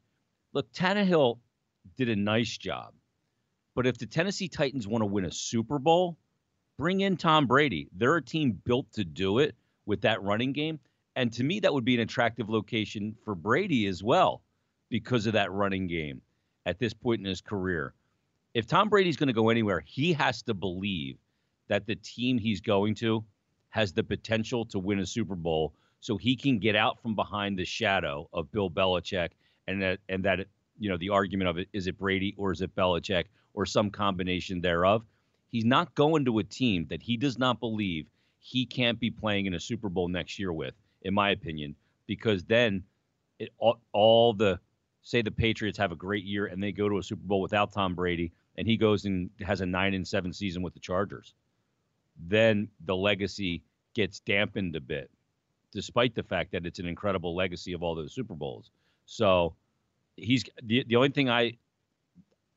look, 0.53 0.73
Tannehill 0.73 1.39
did 1.97 2.09
a 2.09 2.17
nice 2.17 2.57
job, 2.57 2.95
but 3.75 3.87
if 3.87 3.99
the 3.99 4.07
Tennessee 4.07 4.49
Titans 4.49 4.89
want 4.89 5.03
to 5.03 5.07
win 5.07 5.27
a 5.27 5.31
Super 5.31 5.79
Bowl, 5.79 6.17
bring 6.77 7.01
in 7.01 7.17
Tom 7.17 7.47
Brady. 7.47 7.89
They're 7.97 8.17
a 8.17 8.23
team 8.23 8.61
built 8.65 8.93
to 8.93 9.05
do 9.05 9.39
it 9.39 9.55
with 9.87 10.01
that 10.03 10.23
running 10.23 10.53
game. 10.53 10.79
And 11.17 11.33
to 11.35 11.45
me, 11.45 11.61
that 11.61 11.73
would 11.73 11.85
be 11.85 11.95
an 11.95 12.01
attractive 12.01 12.51
location 12.51 13.15
for 13.25 13.35
Brady 13.35 13.87
as 13.87 14.03
well 14.03 14.43
because 14.89 15.27
of 15.27 15.33
that 15.35 15.53
running 15.53 15.87
game 15.87 16.21
at 16.67 16.79
this 16.79 16.93
point 16.93 17.21
in 17.21 17.27
his 17.27 17.41
career. 17.41 17.95
If 18.55 18.67
Tom 18.67 18.89
Brady's 18.89 19.17
going 19.17 19.29
to 19.29 19.33
go 19.33 19.49
anywhere, 19.49 19.81
he 19.81 20.13
has 20.13 20.43
to 20.43 20.55
believe 20.55 21.19
that 21.69 21.87
the 21.87 21.97
team 21.97 22.39
he's 22.39 22.61
going 22.61 22.95
to 22.97 23.25
has 23.71 23.93
the 23.93 24.05
potential 24.05 24.65
to 24.67 24.79
win 24.79 25.01
a 25.01 25.07
Super 25.07 25.35
Bowl 25.35 25.75
so 26.01 26.17
he 26.17 26.37
can 26.37 26.59
get 26.59 26.77
out 26.77 27.01
from 27.01 27.15
behind 27.15 27.59
the 27.59 27.65
shadow 27.65 28.29
of 28.33 28.51
Bill 28.53 28.71
Belichick 28.71 29.31
and 29.67 29.83
that 29.83 29.99
and 30.09 30.25
that 30.25 30.47
you 30.79 30.89
know 30.89 30.97
the 30.97 31.09
argument 31.09 31.49
of 31.49 31.59
it 31.59 31.69
is 31.73 31.87
it 31.87 31.99
Brady 31.99 32.35
or 32.37 32.53
is 32.53 32.61
it 32.61 32.75
Belichick 32.77 33.25
or 33.55 33.65
some 33.65 33.91
combination 33.91 34.61
thereof. 34.61 35.05
He's 35.55 35.65
not 35.65 35.95
going 35.95 36.25
to 36.25 36.41
a 36.41 36.43
team 36.43 36.89
that 36.91 37.01
he 37.01 37.17
does 37.17 37.39
not 37.39 37.61
believe 37.61 38.07
he 38.41 38.67
can't 38.67 38.99
be 38.99 39.09
playing 39.09 39.47
in 39.47 39.55
a 39.55 39.61
Super 39.61 39.89
Bowl 39.89 40.09
next 40.09 40.37
year 40.37 40.53
with, 40.53 40.75
in 41.03 41.15
my 41.15 41.31
opinion, 41.31 41.77
because 42.09 42.43
then 42.43 42.83
it 43.39 43.51
all, 43.59 43.79
all 43.93 44.33
the 44.33 44.59
say 45.03 45.23
the 45.23 45.31
Patriots 45.31 45.79
have 45.79 45.93
a 45.93 45.95
great 45.95 46.25
year 46.25 46.47
and 46.47 46.61
they 46.61 46.73
go 46.73 46.89
to 46.89 46.99
a 46.99 47.03
Super 47.05 47.23
Bowl 47.23 47.41
without 47.41 47.71
Tom 47.71 47.95
Brady 47.95 48.33
and 48.57 48.67
he 48.67 48.77
goes 48.77 49.05
and 49.05 49.31
has 49.43 49.61
a 49.61 49.67
9 49.67 49.95
and 49.95 50.09
7 50.09 50.33
season 50.33 50.61
with 50.61 50.75
the 50.75 50.81
Chargers. 50.81 51.35
Then 52.27 52.67
the 52.85 52.97
legacy 52.97 53.63
gets 53.95 54.19
dampened 54.19 54.75
a 54.75 54.81
bit 54.81 55.09
despite 55.71 56.17
the 56.17 56.25
fact 56.25 56.51
that 56.51 56.67
it's 56.67 56.81
an 56.81 56.87
incredible 56.87 57.37
legacy 57.37 57.75
of 57.75 57.85
all 57.85 57.95
those 57.95 58.13
Super 58.13 58.35
Bowls. 58.35 58.73
So 59.07 59.55
he's 60.17 60.43
the, 60.65 60.83
the 60.89 60.97
only 60.97 61.11
thing 61.11 61.31
I 61.31 61.59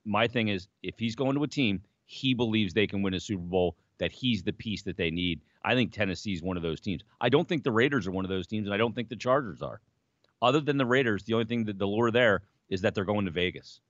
my 0.04 0.28
thing 0.28 0.48
is 0.48 0.68
if 0.82 0.98
he's 0.98 1.16
going 1.16 1.36
to 1.36 1.44
a 1.44 1.48
team, 1.48 1.84
he 2.08 2.34
believes 2.34 2.74
they 2.74 2.88
can 2.88 3.04
win 3.04 3.14
a 3.14 3.20
Super 3.20 3.44
Bowl, 3.44 3.76
that 4.00 4.12
he's 4.12 4.42
the 4.42 4.54
piece 4.54 4.82
that 4.84 4.98
they 4.98 5.12
need. 5.12 5.42
I 5.64 5.76
think 5.76 5.92
Tennessee's 5.92 6.42
one 6.42 6.58
of 6.58 6.64
those 6.64 6.80
teams. 6.80 7.04
I 7.22 7.30
don't 7.30 7.48
think 7.48 7.64
the 7.64 7.72
Raiders 7.72 8.08
are 8.08 8.12
one 8.12 8.26
of 8.26 8.30
those 8.30 8.48
teams, 8.48 8.66
and 8.66 8.74
I 8.74 8.78
don't 8.78 8.96
think 8.96 9.10
the 9.10 9.16
Chargers 9.16 9.62
are. 9.62 9.82
Other 10.42 10.62
than 10.62 10.78
the 10.78 10.86
Raiders, 10.86 11.24
the 11.24 11.34
only 11.34 11.46
thing 11.46 11.66
that 11.66 11.78
the 11.78 11.86
lure 11.86 12.10
there 12.10 12.44
is 12.70 12.82
that 12.82 12.96
they're 12.96 13.06
going 13.06 13.26
to 13.26 13.32
Vegas. 13.32 13.82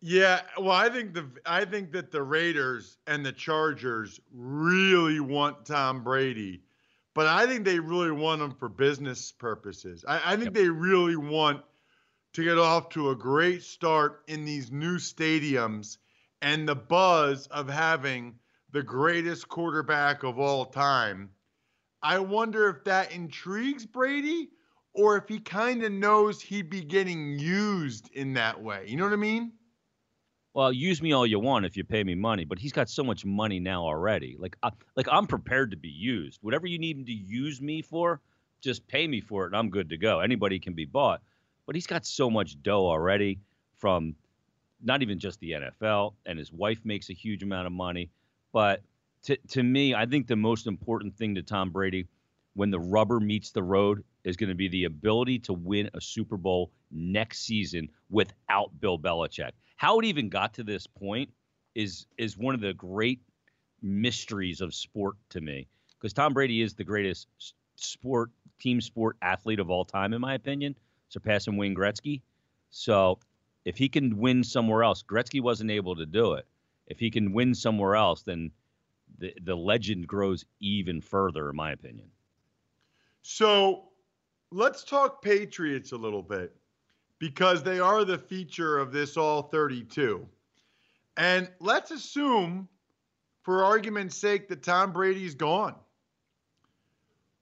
Yeah, 0.00 0.40
well, 0.56 0.70
I 0.70 0.88
think 0.88 1.12
the 1.12 1.26
I 1.44 1.64
think 1.64 1.92
that 1.92 2.12
the 2.12 2.22
Raiders 2.22 2.98
and 3.06 3.26
the 3.26 3.32
Chargers 3.32 4.20
really 4.32 5.18
want 5.18 5.66
Tom 5.66 6.04
Brady, 6.04 6.62
but 7.14 7.26
I 7.26 7.46
think 7.46 7.64
they 7.64 7.80
really 7.80 8.12
want 8.12 8.40
him 8.40 8.52
for 8.52 8.68
business 8.68 9.32
purposes. 9.32 10.04
I, 10.06 10.20
I 10.24 10.36
think 10.36 10.46
yep. 10.46 10.54
they 10.54 10.68
really 10.68 11.16
want 11.16 11.62
to 12.32 12.44
get 12.44 12.58
off 12.58 12.90
to 12.90 13.10
a 13.10 13.16
great 13.16 13.62
start 13.62 14.22
in 14.28 14.44
these 14.44 14.70
new 14.70 14.96
stadiums 14.96 15.98
and 16.42 16.68
the 16.68 16.74
buzz 16.74 17.46
of 17.48 17.68
having 17.68 18.38
the 18.70 18.82
greatest 18.82 19.48
quarterback 19.48 20.22
of 20.22 20.38
all 20.38 20.66
time. 20.66 21.30
I 22.02 22.18
wonder 22.18 22.68
if 22.68 22.84
that 22.84 23.12
intrigues 23.12 23.86
Brady 23.86 24.50
or 24.92 25.16
if 25.16 25.28
he 25.28 25.38
kind 25.38 25.82
of 25.82 25.92
knows 25.92 26.40
he'd 26.40 26.70
be 26.70 26.82
getting 26.82 27.38
used 27.38 28.10
in 28.12 28.34
that 28.34 28.62
way. 28.62 28.84
You 28.86 28.96
know 28.96 29.04
what 29.04 29.12
I 29.12 29.16
mean? 29.16 29.52
Well, 30.54 30.72
use 30.72 31.00
me 31.00 31.12
all 31.12 31.26
you 31.26 31.38
want 31.38 31.66
if 31.66 31.76
you 31.76 31.84
pay 31.84 32.02
me 32.02 32.14
money, 32.14 32.44
but 32.44 32.58
he's 32.58 32.72
got 32.72 32.88
so 32.88 33.04
much 33.04 33.24
money 33.24 33.60
now 33.60 33.84
already. 33.84 34.36
Like, 34.38 34.56
uh, 34.62 34.70
like 34.96 35.06
I'm 35.10 35.26
prepared 35.26 35.70
to 35.70 35.76
be 35.76 35.88
used. 35.88 36.40
Whatever 36.42 36.66
you 36.66 36.78
need 36.78 36.96
him 36.96 37.04
to 37.06 37.12
use 37.12 37.60
me 37.60 37.82
for, 37.82 38.20
just 38.60 38.86
pay 38.88 39.06
me 39.06 39.20
for 39.20 39.44
it, 39.44 39.48
and 39.48 39.56
I'm 39.56 39.70
good 39.70 39.90
to 39.90 39.96
go. 39.96 40.20
Anybody 40.20 40.58
can 40.58 40.74
be 40.74 40.84
bought 40.84 41.22
but 41.68 41.74
he's 41.74 41.86
got 41.86 42.06
so 42.06 42.30
much 42.30 42.60
dough 42.62 42.86
already 42.86 43.38
from 43.76 44.16
not 44.82 45.02
even 45.02 45.18
just 45.18 45.38
the 45.40 45.50
NFL, 45.50 46.14
and 46.24 46.38
his 46.38 46.50
wife 46.50 46.78
makes 46.82 47.10
a 47.10 47.12
huge 47.12 47.42
amount 47.42 47.66
of 47.66 47.74
money. 47.74 48.08
But 48.54 48.80
to, 49.24 49.36
to 49.48 49.62
me, 49.62 49.94
I 49.94 50.06
think 50.06 50.28
the 50.28 50.34
most 50.34 50.66
important 50.66 51.14
thing 51.14 51.34
to 51.34 51.42
Tom 51.42 51.68
Brady 51.68 52.06
when 52.54 52.70
the 52.70 52.80
rubber 52.80 53.20
meets 53.20 53.50
the 53.50 53.62
road 53.62 54.02
is 54.24 54.38
going 54.38 54.48
to 54.48 54.54
be 54.54 54.68
the 54.68 54.84
ability 54.84 55.40
to 55.40 55.52
win 55.52 55.90
a 55.92 56.00
Super 56.00 56.38
Bowl 56.38 56.72
next 56.90 57.40
season 57.40 57.90
without 58.08 58.70
Bill 58.80 58.98
Belichick. 58.98 59.50
How 59.76 59.98
it 59.98 60.06
even 60.06 60.30
got 60.30 60.54
to 60.54 60.64
this 60.64 60.86
point 60.86 61.28
is 61.74 62.06
is 62.16 62.38
one 62.38 62.54
of 62.54 62.62
the 62.62 62.72
great 62.72 63.20
mysteries 63.82 64.62
of 64.62 64.74
sport 64.74 65.16
to 65.30 65.42
me 65.42 65.68
because 66.00 66.14
Tom 66.14 66.32
Brady 66.32 66.62
is 66.62 66.72
the 66.72 66.84
greatest 66.84 67.28
sport 67.76 68.30
team 68.58 68.80
sport 68.80 69.18
athlete 69.20 69.60
of 69.60 69.68
all 69.68 69.84
time 69.84 70.14
in 70.14 70.20
my 70.22 70.32
opinion 70.32 70.74
surpassing 71.08 71.56
Wayne 71.56 71.74
Gretzky. 71.74 72.22
So 72.70 73.18
if 73.64 73.76
he 73.76 73.88
can 73.88 74.16
win 74.16 74.44
somewhere 74.44 74.82
else, 74.82 75.02
Gretzky 75.02 75.40
wasn't 75.40 75.70
able 75.70 75.96
to 75.96 76.06
do 76.06 76.34
it. 76.34 76.46
If 76.86 76.98
he 76.98 77.10
can 77.10 77.32
win 77.32 77.54
somewhere 77.54 77.96
else, 77.96 78.22
then 78.22 78.50
the 79.18 79.34
the 79.42 79.56
legend 79.56 80.06
grows 80.06 80.44
even 80.60 81.00
further, 81.00 81.50
in 81.50 81.56
my 81.56 81.72
opinion. 81.72 82.10
So 83.22 83.88
let's 84.50 84.84
talk 84.84 85.22
Patriots 85.22 85.92
a 85.92 85.96
little 85.96 86.22
bit 86.22 86.54
because 87.18 87.62
they 87.62 87.80
are 87.80 88.04
the 88.04 88.18
feature 88.18 88.78
of 88.78 88.92
this 88.92 89.16
all 89.16 89.42
32. 89.42 90.26
And 91.16 91.50
let's 91.58 91.90
assume, 91.90 92.68
for 93.42 93.64
argument's 93.64 94.16
sake, 94.16 94.48
that 94.48 94.62
Tom 94.62 94.92
Brady's 94.92 95.34
gone. 95.34 95.74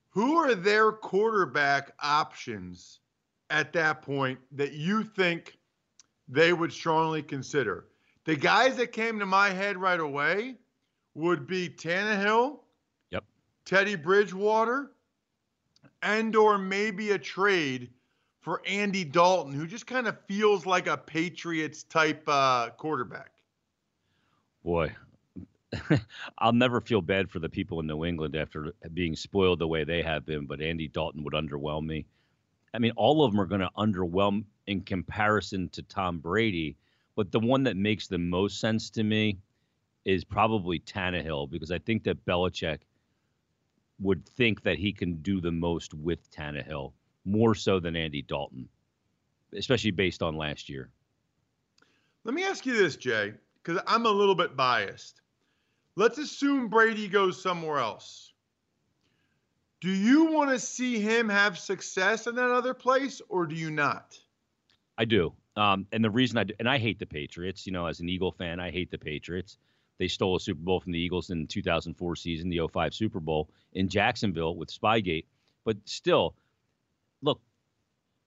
Who 0.09 0.35
are 0.37 0.55
their 0.55 0.91
quarterback 0.91 1.93
options 2.01 2.99
at 3.49 3.73
that 3.73 4.01
point 4.01 4.39
that 4.51 4.73
you 4.73 5.03
think 5.03 5.57
they 6.27 6.53
would 6.53 6.71
strongly 6.71 7.21
consider? 7.21 7.85
The 8.25 8.35
guys 8.35 8.75
that 8.77 8.91
came 8.91 9.19
to 9.19 9.25
my 9.25 9.49
head 9.49 9.77
right 9.77 9.99
away 9.99 10.55
would 11.13 11.47
be 11.47 11.69
Tannehill, 11.69 12.59
yep, 13.09 13.23
Teddy 13.65 13.95
Bridgewater, 13.95 14.91
and 16.01 16.35
or 16.35 16.57
maybe 16.57 17.11
a 17.11 17.17
trade 17.17 17.89
for 18.41 18.61
Andy 18.65 19.03
Dalton, 19.03 19.53
who 19.53 19.67
just 19.67 19.87
kind 19.87 20.07
of 20.07 20.17
feels 20.27 20.65
like 20.65 20.87
a 20.87 20.97
Patriots 20.97 21.83
type 21.83 22.23
uh, 22.27 22.69
quarterback. 22.71 23.31
Boy, 24.63 24.93
I'll 26.37 26.53
never 26.53 26.81
feel 26.81 27.01
bad 27.01 27.29
for 27.29 27.39
the 27.39 27.49
people 27.49 27.79
in 27.79 27.87
New 27.87 28.05
England 28.05 28.35
after 28.35 28.73
being 28.93 29.15
spoiled 29.15 29.59
the 29.59 29.67
way 29.67 29.83
they 29.83 30.01
have 30.01 30.25
been, 30.25 30.45
but 30.45 30.61
Andy 30.61 30.87
Dalton 30.87 31.23
would 31.23 31.33
underwhelm 31.33 31.85
me. 31.85 32.05
I 32.77 32.79
mean, 32.79 32.91
all 32.95 33.25
of 33.25 33.31
them 33.31 33.41
are 33.41 33.47
going 33.47 33.61
to 33.61 33.71
underwhelm 33.75 34.45
in 34.67 34.81
comparison 34.81 35.67
to 35.69 35.81
Tom 35.81 36.19
Brady. 36.19 36.77
But 37.15 37.31
the 37.31 37.39
one 37.39 37.63
that 37.63 37.75
makes 37.75 38.05
the 38.05 38.19
most 38.19 38.59
sense 38.59 38.91
to 38.91 39.03
me 39.03 39.39
is 40.05 40.23
probably 40.23 40.79
Tannehill 40.79 41.49
because 41.49 41.71
I 41.71 41.79
think 41.79 42.03
that 42.03 42.23
Belichick 42.23 42.81
would 43.99 44.29
think 44.29 44.61
that 44.61 44.77
he 44.77 44.93
can 44.93 45.15
do 45.23 45.41
the 45.41 45.51
most 45.51 45.95
with 45.95 46.29
Tannehill 46.29 46.93
more 47.25 47.55
so 47.55 47.79
than 47.79 47.95
Andy 47.95 48.21
Dalton, 48.21 48.69
especially 49.53 49.89
based 49.89 50.21
on 50.21 50.37
last 50.37 50.69
year. 50.69 50.91
Let 52.25 52.35
me 52.35 52.43
ask 52.43 52.63
you 52.67 52.77
this, 52.77 52.95
Jay, 52.95 53.33
because 53.63 53.81
I'm 53.87 54.05
a 54.05 54.11
little 54.11 54.35
bit 54.35 54.55
biased. 54.55 55.21
Let's 55.95 56.19
assume 56.19 56.67
Brady 56.67 57.07
goes 57.07 57.41
somewhere 57.41 57.79
else. 57.79 58.33
Do 59.79 59.91
you 59.91 60.31
want 60.31 60.49
to 60.49 60.59
see 60.59 60.99
him 60.99 61.29
have 61.29 61.59
success 61.59 62.25
in 62.25 62.35
that 62.35 62.49
other 62.49 62.73
place, 62.73 63.21
or 63.29 63.45
do 63.45 63.55
you 63.55 63.69
not? 63.69 64.17
I 64.97 65.05
do. 65.05 65.33
Um, 65.55 65.85
and 65.91 66.03
the 66.03 66.09
reason 66.09 66.37
I 66.37 66.45
do, 66.45 66.53
and 66.59 66.67
I 66.67 66.79
hate 66.79 66.97
the 66.97 67.05
Patriots. 67.05 67.65
You 67.67 67.73
know, 67.73 67.85
as 67.85 67.99
an 67.99 68.09
Eagle 68.09 68.31
fan, 68.31 68.59
I 68.59 68.71
hate 68.71 68.89
the 68.89 68.97
Patriots. 68.97 69.57
They 69.99 70.07
stole 70.07 70.35
a 70.35 70.39
Super 70.39 70.61
Bowl 70.61 70.79
from 70.79 70.91
the 70.91 70.99
Eagles 70.99 71.29
in 71.29 71.41
the 71.41 71.47
2004 71.47 72.15
season, 72.15 72.49
the 72.49 72.67
05 72.67 72.93
Super 72.93 73.19
Bowl 73.19 73.49
in 73.73 73.89
Jacksonville 73.89 74.55
with 74.55 74.69
Spygate. 74.69 75.25
But 75.63 75.77
still, 75.85 76.35
look, 77.21 77.41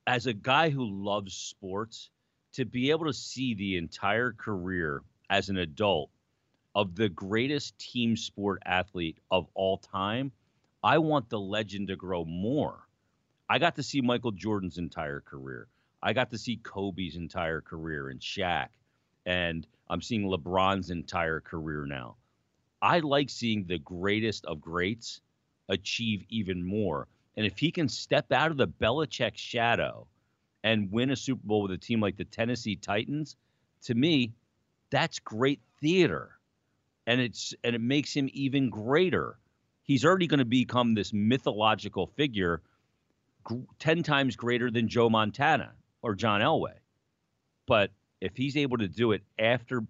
as 0.06 0.26
a 0.26 0.32
guy 0.32 0.70
who 0.70 0.84
loves 0.84 1.34
sports, 1.34 2.10
to 2.54 2.64
be 2.64 2.90
able 2.90 3.06
to 3.06 3.12
see 3.12 3.54
the 3.54 3.76
entire 3.76 4.32
career 4.32 5.02
as 5.28 5.48
an 5.48 5.58
adult 5.58 6.10
of 6.74 6.96
the 6.96 7.08
greatest 7.08 7.78
team 7.78 8.16
sport 8.16 8.62
athlete 8.66 9.18
of 9.30 9.46
all 9.54 9.78
time 9.78 10.32
I 10.82 10.98
want 10.98 11.28
the 11.28 11.40
legend 11.40 11.88
to 11.88 11.96
grow 11.96 12.24
more. 12.24 12.86
I 13.48 13.58
got 13.58 13.76
to 13.76 13.82
see 13.82 14.00
Michael 14.00 14.30
Jordan's 14.30 14.78
entire 14.78 15.20
career. 15.20 15.68
I 16.02 16.12
got 16.12 16.30
to 16.30 16.38
see 16.38 16.56
Kobe's 16.56 17.16
entire 17.16 17.60
career 17.60 18.08
and 18.08 18.20
Shaq. 18.20 18.68
And 19.26 19.66
I'm 19.88 20.00
seeing 20.00 20.22
LeBron's 20.22 20.90
entire 20.90 21.40
career 21.40 21.84
now. 21.84 22.16
I 22.80 23.00
like 23.00 23.28
seeing 23.28 23.64
the 23.64 23.78
greatest 23.78 24.46
of 24.46 24.60
greats 24.60 25.20
achieve 25.68 26.24
even 26.30 26.64
more. 26.64 27.08
And 27.36 27.44
if 27.44 27.58
he 27.58 27.70
can 27.70 27.88
step 27.88 28.32
out 28.32 28.50
of 28.50 28.56
the 28.56 28.68
Belichick 28.68 29.36
shadow 29.36 30.06
and 30.64 30.90
win 30.90 31.10
a 31.10 31.16
Super 31.16 31.46
Bowl 31.46 31.62
with 31.62 31.72
a 31.72 31.78
team 31.78 32.00
like 32.00 32.16
the 32.16 32.24
Tennessee 32.24 32.76
Titans, 32.76 33.36
to 33.82 33.94
me, 33.94 34.32
that's 34.90 35.18
great 35.18 35.60
theater. 35.80 36.38
And 37.06 37.20
it's 37.20 37.54
and 37.64 37.74
it 37.74 37.80
makes 37.80 38.14
him 38.14 38.30
even 38.32 38.70
greater. 38.70 39.39
He's 39.90 40.04
already 40.04 40.28
going 40.28 40.38
to 40.38 40.44
become 40.44 40.94
this 40.94 41.12
mythological 41.12 42.06
figure 42.06 42.62
10 43.80 44.04
times 44.04 44.36
greater 44.36 44.70
than 44.70 44.86
Joe 44.86 45.10
Montana 45.10 45.72
or 46.02 46.14
John 46.14 46.40
Elway. 46.40 46.74
But 47.66 47.90
if 48.20 48.36
he's 48.36 48.56
able 48.56 48.78
to 48.78 48.86
do 48.86 49.10
it 49.10 49.24
after 49.36 49.82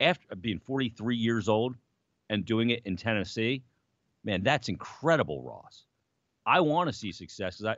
after 0.00 0.36
being 0.36 0.58
43 0.58 1.18
years 1.18 1.50
old 1.50 1.74
and 2.30 2.46
doing 2.46 2.70
it 2.70 2.80
in 2.86 2.96
Tennessee, 2.96 3.62
man, 4.24 4.42
that's 4.42 4.70
incredible, 4.70 5.42
Ross. 5.42 5.84
I 6.46 6.60
want 6.60 6.88
to 6.88 6.94
see 6.94 7.12
success. 7.12 7.62
I, 7.62 7.76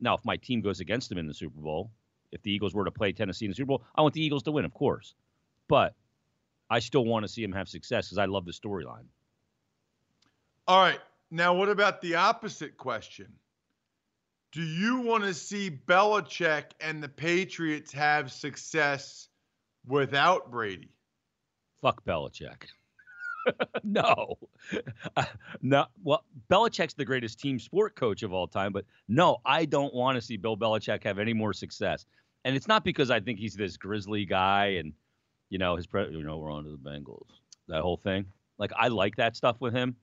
now, 0.00 0.14
if 0.14 0.24
my 0.24 0.38
team 0.38 0.62
goes 0.62 0.80
against 0.80 1.12
him 1.12 1.18
in 1.18 1.26
the 1.26 1.34
Super 1.34 1.60
Bowl, 1.60 1.90
if 2.32 2.42
the 2.42 2.50
Eagles 2.50 2.74
were 2.74 2.86
to 2.86 2.90
play 2.90 3.12
Tennessee 3.12 3.44
in 3.44 3.50
the 3.50 3.56
Super 3.56 3.66
Bowl, 3.66 3.82
I 3.94 4.00
want 4.00 4.14
the 4.14 4.24
Eagles 4.24 4.44
to 4.44 4.52
win, 4.52 4.64
of 4.64 4.72
course. 4.72 5.14
But 5.68 5.94
I 6.70 6.78
still 6.78 7.04
want 7.04 7.24
to 7.24 7.28
see 7.28 7.44
him 7.44 7.52
have 7.52 7.68
success 7.68 8.06
because 8.06 8.16
I 8.16 8.24
love 8.24 8.46
the 8.46 8.52
storyline. 8.52 9.04
All 10.66 10.80
right. 10.80 10.98
Now, 11.30 11.54
what 11.54 11.68
about 11.68 12.00
the 12.00 12.16
opposite 12.16 12.76
question? 12.76 13.32
Do 14.52 14.62
you 14.62 15.00
want 15.02 15.24
to 15.24 15.34
see 15.34 15.70
Belichick 15.70 16.64
and 16.80 17.00
the 17.00 17.08
Patriots 17.08 17.92
have 17.92 18.32
success 18.32 19.28
without 19.86 20.50
Brady? 20.50 20.90
Fuck 21.80 22.04
Belichick. 22.04 22.64
no, 23.84 24.38
uh, 25.16 25.24
no. 25.62 25.86
Well, 26.02 26.24
Belichick's 26.50 26.94
the 26.94 27.04
greatest 27.04 27.38
team 27.38 27.58
sport 27.58 27.94
coach 27.94 28.22
of 28.22 28.32
all 28.32 28.48
time, 28.48 28.72
but 28.72 28.84
no, 29.08 29.38
I 29.46 29.64
don't 29.64 29.94
want 29.94 30.16
to 30.16 30.20
see 30.20 30.36
Bill 30.36 30.56
Belichick 30.56 31.04
have 31.04 31.18
any 31.18 31.32
more 31.32 31.52
success. 31.52 32.04
And 32.44 32.56
it's 32.56 32.68
not 32.68 32.84
because 32.84 33.10
I 33.10 33.20
think 33.20 33.38
he's 33.38 33.54
this 33.54 33.76
grizzly 33.76 34.24
guy 34.24 34.76
and 34.78 34.92
you 35.48 35.58
know 35.58 35.76
his 35.76 35.86
pre- 35.86 36.10
you 36.10 36.22
know 36.22 36.38
we're 36.38 36.50
on 36.50 36.64
to 36.64 36.70
the 36.70 36.76
Bengals 36.76 37.28
that 37.68 37.82
whole 37.82 37.98
thing. 37.98 38.26
Like 38.58 38.72
I 38.76 38.88
like 38.88 39.16
that 39.16 39.36
stuff 39.36 39.56
with 39.60 39.72
him, 39.72 39.96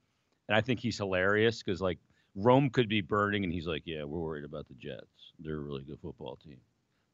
and 0.48 0.56
I 0.56 0.62
think 0.62 0.80
he's 0.80 0.98
hilarious 0.98 1.62
because 1.64 1.82
like 1.82 2.00
Rome 2.36 2.70
could 2.70 2.88
be 2.88 3.02
burning, 3.02 3.44
and 3.44 3.52
he's 3.52 3.68
like, 3.68 3.84
yeah, 3.86 4.04
we're 4.04 4.20
worried 4.20 4.46
about 4.46 4.68
the 4.68 4.76
Jets. 4.76 5.34
They're 5.40 5.56
a 5.56 5.60
really 5.60 5.84
good 5.84 6.00
football 6.02 6.36
team. 6.36 6.58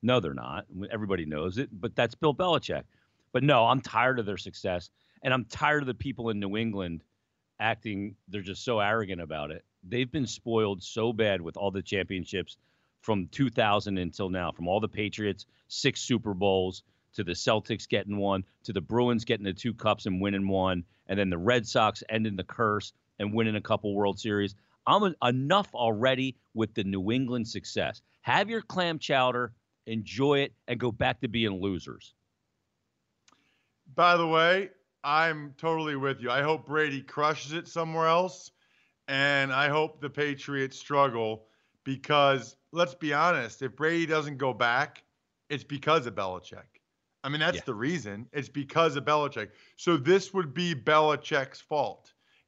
No, 0.02 0.20
they're 0.20 0.34
not. 0.34 0.66
Everybody 0.92 1.26
knows 1.26 1.58
it, 1.58 1.70
but 1.72 1.96
that's 1.96 2.14
Bill 2.14 2.34
Belichick. 2.34 2.84
But 3.32 3.44
no, 3.44 3.66
I'm 3.66 3.82
tired 3.82 4.20
of 4.20 4.26
their 4.26 4.38
success. 4.38 4.90
And 5.24 5.34
I'm 5.34 5.46
tired 5.46 5.82
of 5.82 5.88
the 5.88 5.94
people 5.94 6.30
in 6.30 6.40
New 6.40 6.58
England 6.58 7.04
acting, 7.60 8.16
they're 8.28 8.42
just 8.42 8.66
so 8.66 8.80
arrogant 8.80 9.22
about 9.22 9.52
it. 9.52 9.64
They've 9.88 10.12
been 10.12 10.28
spoiled 10.28 10.84
so 10.84 11.14
bad 11.14 11.42
with 11.42 11.56
all 11.56 11.72
the 11.72 11.82
championships 11.82 12.58
from 13.02 13.28
2000 13.30 13.98
until 13.98 14.30
now, 14.30 14.52
from 14.52 14.68
all 14.68 14.80
the 14.80 14.88
Patriots, 14.88 15.46
six 15.68 16.02
Super 16.02 16.34
Bowls, 16.34 16.84
to 17.14 17.24
the 17.24 17.34
Celtics 17.34 17.88
getting 17.88 18.18
one, 18.18 18.44
to 18.64 18.74
the 18.74 18.82
Bruins 18.82 19.24
getting 19.24 19.46
the 19.46 19.54
two 19.54 19.74
cups 19.74 20.06
and 20.06 20.22
winning 20.22 20.48
one, 20.48 20.84
and 21.08 21.18
then 21.18 21.30
the 21.30 21.38
Red 21.38 21.68
Sox 21.68 22.04
ending 22.10 22.36
the 22.36 22.44
curse 22.44 22.92
and 23.20 23.34
winning 23.34 23.56
a 23.56 23.62
couple 23.62 23.94
World 23.96 24.20
Series. 24.20 24.56
I'm 24.86 25.16
enough 25.24 25.74
already 25.74 26.36
with 26.54 26.74
the 26.74 26.84
New 26.84 27.12
England 27.12 27.48
success. 27.48 28.02
Have 28.22 28.50
your 28.50 28.62
clam 28.62 29.00
chowder, 29.00 29.54
enjoy 29.86 30.40
it, 30.40 30.54
and 30.68 30.80
go 30.80 30.92
back 30.92 31.22
to 31.22 31.28
being 31.28 31.62
losers. 31.62 32.14
By 33.96 34.18
the 34.18 34.28
way, 34.28 34.72
I'm 35.04 35.54
totally 35.58 35.96
with 35.96 36.22
you. 36.22 36.32
I 36.32 36.42
hope 36.42 36.66
Brady 36.66 37.02
crushes 37.02 37.54
it 37.54 37.68
somewhere 37.68 38.08
else, 38.08 38.52
and 39.08 39.52
I 39.52 39.70
hope 39.70 40.02
the 40.02 40.10
Patriots 40.10 40.78
struggle 40.78 41.46
because 41.84 42.56
let's 42.72 42.96
be 42.96 43.14
honest, 43.14 43.62
if 43.62 43.76
Brady 43.76 44.06
doesn't 44.06 44.38
go 44.38 44.54
back, 44.54 45.04
it's 45.50 45.64
because 45.64 46.06
of 46.08 46.16
Belichick. 46.16 46.64
I 47.24 47.30
mean, 47.30 47.40
that's 47.40 47.58
yeah. 47.58 47.64
the 47.66 47.74
reason. 47.74 48.28
It's 48.34 48.50
because 48.50 48.96
of 48.96 49.06
Belichick. 49.06 49.50
So 49.78 49.98
this 49.98 50.34
would 50.34 50.54
be 50.54 50.76
Belichick's 50.76 51.62
fault 51.62 52.13